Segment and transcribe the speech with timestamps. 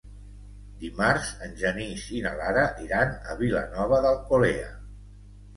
[0.83, 4.73] Dimarts en Genís i na Lara iran a Vilanova d'Alcolea.